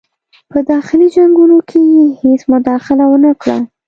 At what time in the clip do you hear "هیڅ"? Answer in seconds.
2.21-2.41